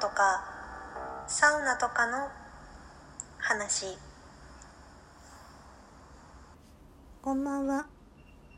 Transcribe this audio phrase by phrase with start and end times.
[0.00, 0.44] とか
[1.26, 2.28] サウナとかの
[3.38, 3.98] 話。
[7.20, 7.86] こんばんは。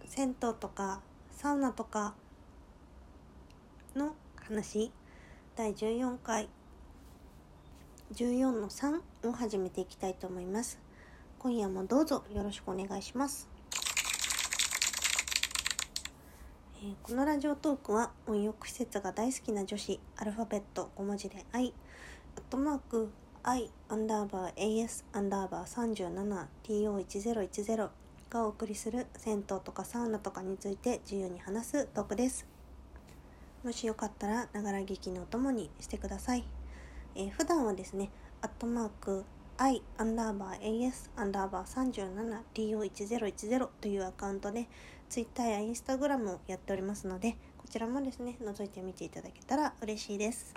[0.07, 1.01] 銭湯とか
[1.31, 2.15] サウナとか
[3.97, 4.93] の話。
[5.57, 6.51] 第14回。
[8.13, 10.79] 14の3を始めていきたいと思います。
[11.39, 13.60] 今夜もどうぞよろしくお願いします。
[16.83, 21.75] えこのラジオトークは温浴施設が大好きな女子アルファベット5文字で I
[22.37, 23.11] アットマーク
[23.43, 27.91] I アンダーバー AS アンダーバー 37TO1010
[28.31, 32.47] がお送りする銭湯とかサウナとかについて自由に話すトークです。
[33.63, 36.45] もしよかったらながら聞きのお供にしてください、
[37.15, 38.09] えー普段はですね
[38.41, 39.27] アットマーク
[39.59, 44.67] i アンダーバー as アンダーバー 37to1010 というアカウントで
[45.11, 50.55] Twitter や Instagram をやっておりますのでこちらもですね覗いてみていただけたら嬉しいです、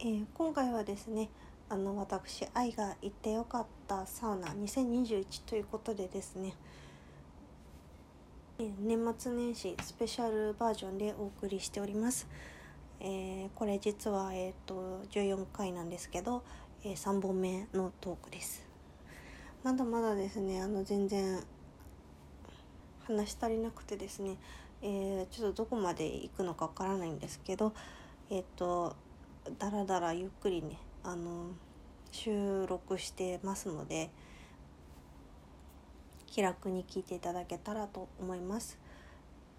[0.00, 1.30] えー今回はですね
[1.68, 6.54] あの私愛が行ってよかったサウナ2021ということでですね
[8.58, 12.26] 年末年始スペシャルバージョンでお送りしております、
[12.98, 16.42] えーこれ実は、えー、と14回なんですけど、
[16.82, 18.66] え3本目のトークです。
[19.62, 21.42] まだまだですねあの全然
[23.06, 24.36] 話し足りなくてですね、
[24.82, 27.72] えーちょっとどこまで行くのかわからないんですけど
[28.30, 28.96] えっ、と
[29.58, 31.50] だらだらゆっくりねあの
[32.10, 34.10] 収録してますので
[36.26, 38.78] 気楽に聞いていただけたらと思います。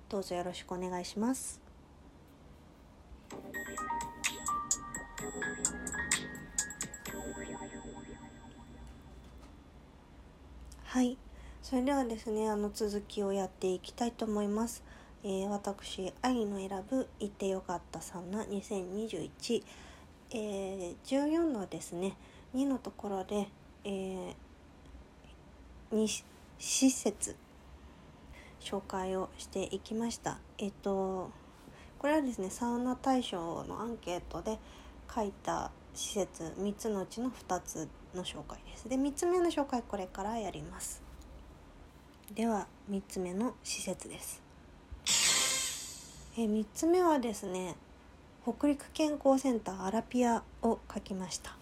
[0.10, 1.60] どうぞよろしくお願いします。
[10.86, 11.18] はい。
[11.70, 14.86] それではですねあの続きをやっていきたいと思います、
[15.22, 19.64] えー私愛の選ぶ行ってよかったサウナ2021、
[20.32, 22.16] えー14のですね
[22.56, 23.50] 2のところで、
[23.84, 24.34] えー、
[25.92, 26.24] 2
[26.58, 27.36] 施設
[28.62, 30.40] 紹介をしていきました。
[30.60, 31.32] えっ、と
[32.00, 34.58] これはですねサウナ大賞のアンケートで
[35.14, 38.88] 書いた施設3つのうちの2つの紹介です。
[38.88, 41.06] で3つ目の紹介これからやります。
[42.36, 44.42] では3つ目の施設です。
[46.38, 47.76] え3つ目はですね
[48.44, 51.56] 北陸健康センターアラピアを書きました。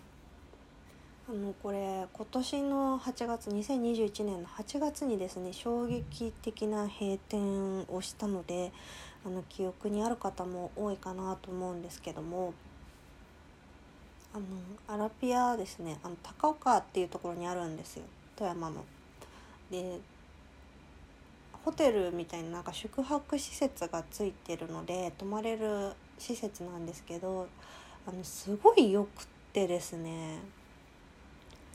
[1.30, 8.72] あのこれ今年の8月2021年の8月にですね衝撃的な閉店をしたので
[9.26, 12.54] あの記憶にある方も多いかなと思うんですけども
[14.34, 14.46] あの
[14.88, 18.04] アラピアですねあの高岡っていうところにあるんですよ。
[18.36, 18.84] 富山の。
[19.72, 20.00] で
[21.66, 27.48] ホテルみたいななんか宿泊施設がついてるので泊まれる施設なんですけど
[28.06, 30.38] あのすごいよくってですね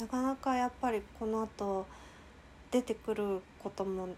[0.01, 1.87] なかなかやっぱりこの後
[2.71, 4.11] 出てくることも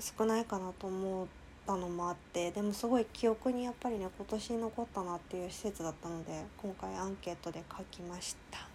[0.00, 1.26] 少ないかなと思っ
[1.64, 8.69] たのもあってでもすごい記憶にやっぱりね今年残ったなっていう施設だったので今回アンケートで書きました。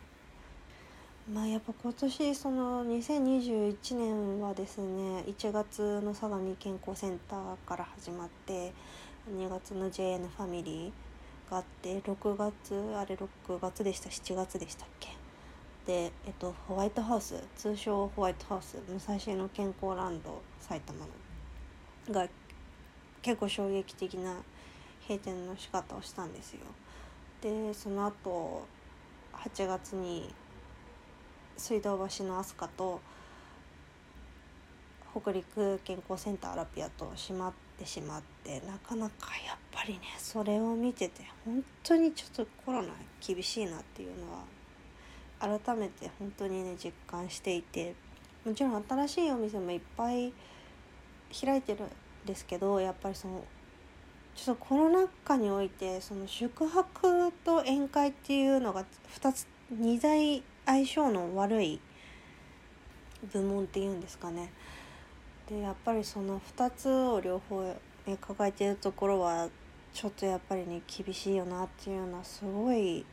[1.33, 8.71] まあやっぱ今年その2021年はですね1月の相模健康センターから始まって
[9.35, 15.09] 2月の JN ファミリーがあって6月あれ6月でした7月でしたっけ？
[15.87, 21.07] で、えっと、ホワイトハウス通称ホワイトハウス武蔵野健康ランド埼玉の
[22.13, 22.27] が
[23.23, 24.35] 結構衝撃的な
[25.01, 26.59] 閉店の仕方をしたんですよ。
[27.41, 28.67] でその後
[29.33, 30.31] 8月に
[31.57, 33.01] 水道橋の飛鳥と
[35.19, 42.89] 北陸健康センターアラピアと閉まってしまってなかなかやっぱりねそれを見てて本当にちょっとコロナ
[43.25, 47.95] 厳しいなっていうのは改めて本当にね実感していて
[48.45, 50.33] もちろん新しいお店もいっぱい
[51.41, 51.87] 開いてるん
[52.25, 53.45] ですけどやっぱりその
[54.35, 58.83] ちょっとコロナ禍においてその宿泊と宴会っていうのが
[59.17, 61.79] 2つ2大相性の悪い
[63.31, 64.51] 部門っていうんですかね
[65.49, 67.61] でやっぱりその2つを両方、
[68.07, 69.49] ね、抱えてるところは
[69.93, 73.05] ちょっとやっぱりね厳しいよなっていうのはすごい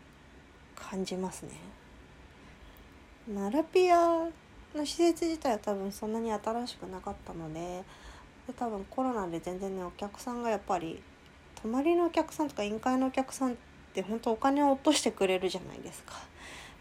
[0.74, 1.50] 感じますね。
[3.28, 4.26] ナラピア
[4.74, 7.84] の施設自体は多分そんなに新しくなかったので
[8.48, 11.00] で多分コロナで全然ねお客さんがやっぱり
[11.62, 13.54] 泊まりのお客さんとか宴会のお客さんっ
[13.94, 16.31] て本当お金を落としてくれるじゃないですか。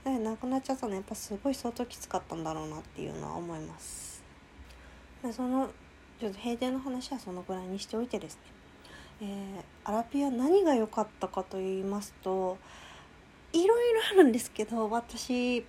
[0.03, 4.24] でなくなっちゃったのやっぱすごい相当きつかったんだろうなっていうのは思います。
[5.24, 5.69] でその
[6.19, 8.42] ちょっと閉店の話はそのぐらいにしておいてですね、
[9.21, 12.57] えーアラピア何が良かったかと言いますと
[13.51, 15.65] いろいろあるんですけど私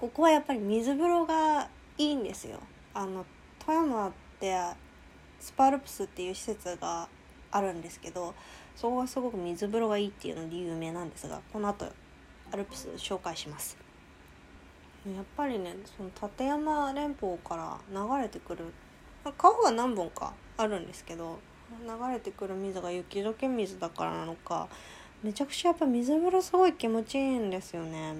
[0.00, 1.68] ここはやっぱり水風呂が
[1.98, 2.58] いいんですよ。
[2.94, 3.24] あの
[3.64, 4.56] 富山って
[5.38, 7.08] スパルプスっていう施設が
[7.50, 8.34] あるんですけど
[8.74, 11.86] そこがすごく水風呂がいいっていうので有名なんですがこの後
[12.52, 13.76] アルプス紹介します。
[15.06, 18.66] やっぱりねその立山連峰から流れてくる
[19.36, 21.40] 川が何本かあるんですけど
[21.84, 24.68] 流れてくる水が雪解け水だからなのか
[25.22, 28.14] めちゃくちゃやっぱ水風呂すごい気持ちいいんですよね。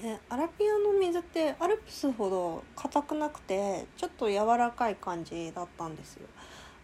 [0.00, 6.28] でアラピアの水ってアルプスほど硬くなくてちょっと柔らかい感じだったんですよ。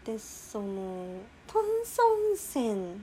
[0.05, 3.00] でその炭酸泉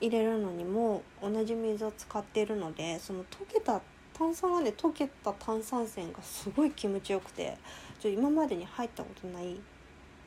[0.00, 3.80] 入れるのにも同じ水を使っているのでその溶けた
[4.14, 7.56] 炭酸がね溶けた炭酸泉がすごい気持ちよくて
[8.00, 9.56] ちょ今までに入ったことない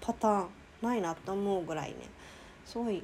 [0.02, 0.48] パターン
[0.82, 1.96] ないなって思うぐらいね
[2.66, 3.04] すごい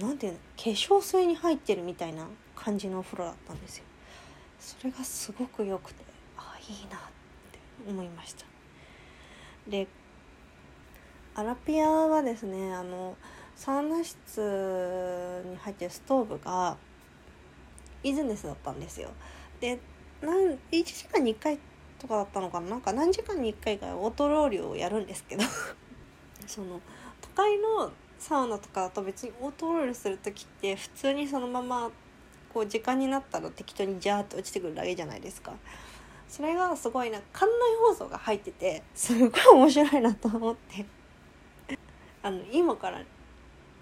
[0.00, 2.26] 何ていうの化粧水に入ってるみたいな
[2.56, 3.84] 感じのお風呂だったんですよ。
[4.58, 6.02] それがすごく良くて
[6.36, 7.00] あいいなっ
[7.52, 7.58] て
[7.88, 8.44] 思いました。
[9.68, 9.86] で
[11.34, 13.16] アラピアはですねあの
[13.56, 16.76] サウナ室に入ってるストーブが
[18.02, 19.10] イズネスだったんですよ。
[19.60, 19.78] で
[20.20, 21.58] なん1時間に1回
[21.98, 22.70] とかだったのかな？
[22.70, 25.44] なんか何時間に1回かオートロールをやるんですけど。
[26.46, 26.80] その
[27.22, 31.90] 都会のサウナとかだと別にオートロールする時って普通にそのまま
[32.52, 35.54] こう時間になったら適当にジャーって落ちてくるだけじゃないですか。
[36.28, 37.50] それがすごいな館内
[37.80, 40.86] 放送が入っててすごい面白いなと思って。
[42.22, 43.02] あの今から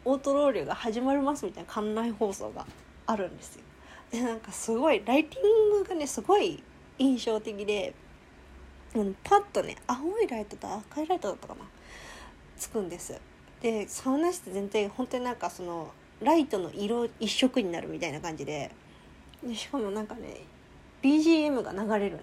[0.05, 2.67] オートロールが始まりますみたいな館内放送が
[3.07, 3.63] あるんですよ。
[4.11, 6.63] でなんかすごいライティングがねすごい
[6.99, 7.95] 印象的で、
[8.95, 11.61] うん、パッとね青いライトと赤いライトだったかな
[12.59, 13.19] つくんです
[13.63, 15.91] でサウナ室全体本当になんかその
[16.21, 18.71] ライトの色一色になるみたいな感じで
[19.43, 20.43] でしかもなんかね
[21.03, 22.19] BGM が流れるん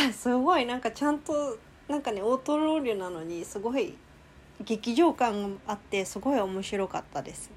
[0.00, 1.58] です すごいなんかちゃんと
[1.88, 3.94] なんかねオートロールなのにすごい
[4.64, 7.50] 劇場感があってすごい面白かったです。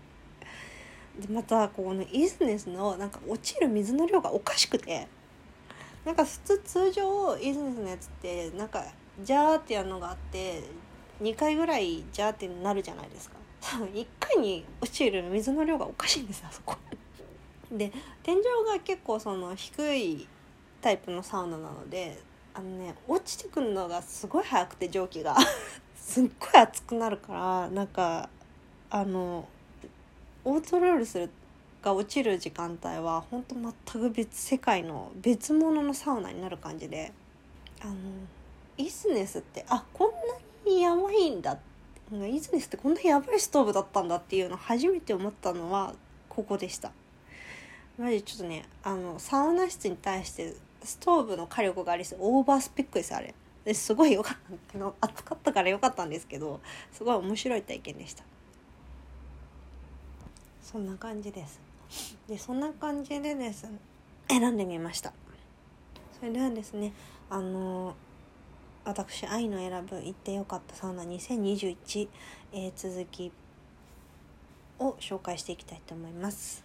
[1.19, 5.07] でまたこのイズネスのなんか落ちる水の量がおかしくて。
[6.06, 8.84] なんか普通通常イズネスのやつってなんか
[9.24, 10.63] ジャーってやるのがあって
[11.22, 13.36] 2回ぐらいジャーってなるじゃないですか。
[13.62, 16.78] 多分1回に落ちる水の量がおかしいんですあそこ。
[17.72, 17.92] で
[18.24, 20.28] 天井が結構その低い
[20.81, 22.19] タイプのサウナなので
[22.54, 25.36] あのね落ちてくるのがすごい早くて蒸気が。
[26.09, 28.29] すっごい熱くなるからなんか
[28.89, 29.47] あの
[30.44, 31.29] オートロールする
[31.81, 37.11] が落ちる時間帯は本当全く別世界の別物のサウナになる感じで。
[37.81, 37.94] あの
[38.77, 40.15] イスネスってあこんな
[40.65, 41.57] にやばいんだ。
[42.11, 45.94] イズネスってこんなやばいストーブだったんだっていうの初めて思ったのは
[46.27, 46.91] ここでした。
[47.97, 53.33] マジちょっとねあのサウナ室に対してストーブの火力がありすオーバースペックですあれ。
[53.65, 54.53] ですごい良かった。
[54.53, 56.59] んだけど暑かったから良かったんですけど
[56.91, 58.23] すごい面白い体験でした。
[60.61, 61.59] そんな感じです。
[62.27, 63.67] でそんな感じでです
[64.27, 65.13] 選んでみました。
[66.19, 66.94] それではですね
[67.29, 67.95] あの
[68.85, 72.07] 私愛の選ぶ行ってよかったサウナ2021、
[72.54, 73.31] えー、続き
[74.80, 76.63] を紹介していきたいと思います。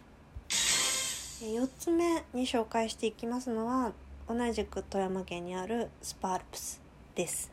[1.40, 3.92] 4つ目に紹介していきますのは
[4.28, 6.83] 同じく富山県にあるスパアルプス。
[7.14, 7.52] です。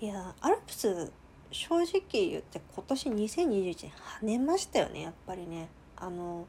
[0.00, 1.12] いやアルプス
[1.50, 5.68] 正直言って今年2021年跳ねましたよねやっぱりね。
[5.96, 6.46] あの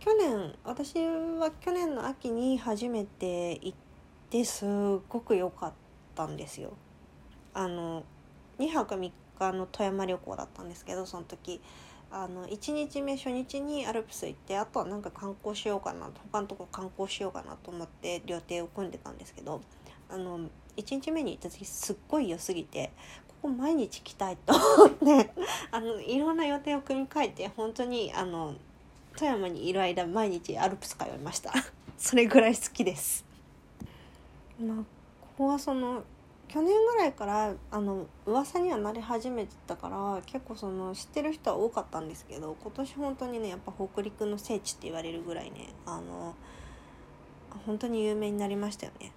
[0.00, 3.74] 去年私は去年の秋に初めて行っ
[4.28, 4.68] てすっ
[5.08, 5.72] ごく良かっ
[6.14, 6.72] たんですよ。
[7.54, 8.04] あの
[8.58, 11.60] 2泊3日の富山旅行だったんですけどその時。
[12.14, 19.62] あの1日目初日にアルプス行ってあとはなんか観光しようかな他のとこ観光しようかなと思って予定を組んでたんですけど
[20.10, 22.90] あの1日目に行った時すっごい良すぎて
[23.28, 25.30] ここ毎日来たいと思って
[25.70, 28.54] あのいろんな予定を組み替えて本当にあの
[29.16, 31.52] 富山にいる間毎日アルプス通いました
[31.98, 33.24] それぐらい好きです
[34.60, 34.84] まあこ
[35.38, 36.04] こはその
[36.48, 46.34] 去年ぐらいからあの噂にはなり始めてたから結構その知ってる人は多かったんですけど今年本当にねやっぱ北陸の聖地って言われるぐらいねあの
[47.64, 49.12] 本当に有名になりましたよね。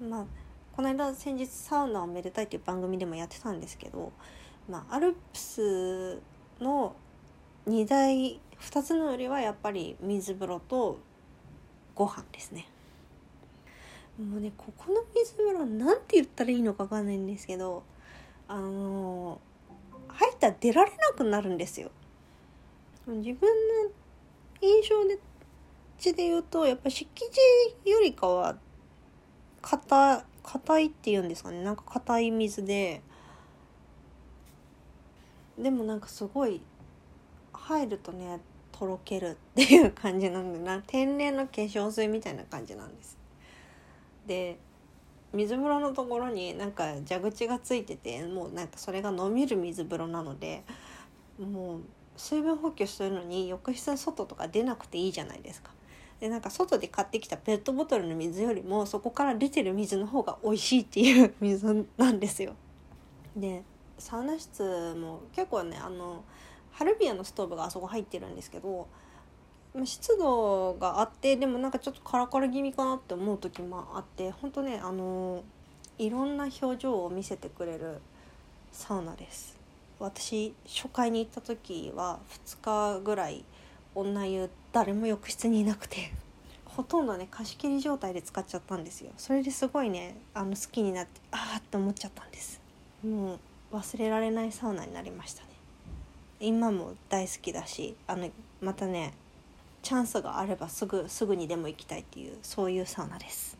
[0.00, 0.24] まあ
[0.74, 4.12] この間先日サウナをめでたいっていう番組でもやってたんですけど、
[4.68, 6.20] まあ、アルプス
[6.60, 6.96] の
[7.66, 10.98] 2大2つの売りはやっぱり水風呂と
[11.94, 12.66] ご飯ですね。
[14.18, 17.82] もうねここの水風呂なんて言ったらいいのか分かんないんですけど
[18.46, 19.40] あの
[20.08, 21.90] 入ったら出られなくなるんですよ。
[23.06, 23.48] 自分
[23.84, 23.90] の
[24.60, 25.18] 印象で
[26.04, 28.56] で言うとやっぱ湿気地よりかは
[29.60, 33.02] 硬硬いっていうんですかねなんか硬い水で
[35.58, 36.60] でもなんかすごい
[37.52, 38.40] 入るとね
[38.72, 43.18] とろけるっていう感じなんでな天然の化粧水みたいな感じなんです。
[44.26, 44.58] で
[45.32, 50.62] 水風呂のところになんか蛇口がついててもうなんかそれが飲める水風呂なので
[51.38, 51.80] もう
[52.16, 55.70] 水分補給するのに浴室外とか出なくていいじゃないですか。
[56.22, 62.54] でなんか外で買ってきたペットボトルの水よりもそこから出てる水の方が美味しいっていう 水なんですよ。
[63.36, 63.64] で
[63.98, 66.22] サウナ室も結構ねあの
[66.70, 68.86] ハルビアのストーブがあそこ入ってるんですけど
[69.84, 75.42] 湿度があってでもなんかちょっとカラカラ気味かなって思う時もあって本当ねあの
[75.98, 78.00] いろんな表情を見せてくれる
[78.70, 79.58] サウナです
[79.98, 83.44] 私初回に行った時は2日ぐらい
[83.96, 86.12] 女湯誰も浴室にいなくて。
[86.64, 89.10] ほとんどね貸し切り状態で使っちゃったんですよ。
[89.18, 92.62] それですごいねあの好きになってああって思っちゃったんです。
[93.04, 95.48] もう忘れられないサウナになりましたね。
[96.40, 98.30] 今も大好きだしあの
[98.62, 99.12] またね
[99.82, 103.58] チャンスがあればすぐすぐにでも行きたいっていうそういうサウナです。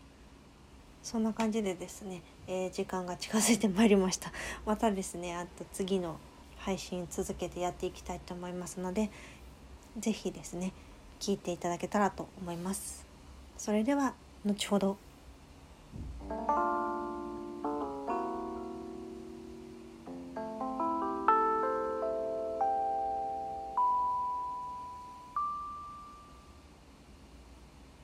[1.02, 4.32] そんな感じでですね、えー、時間が近づいてまいりました。
[4.64, 6.16] またですねあと次の
[6.56, 9.10] 配信続けてやっていきたいと思いますので
[9.98, 10.72] 是非ですね
[11.22, 13.06] 聞いていただけたらと思います。
[13.56, 14.14] それでは
[14.44, 14.96] 後ほど。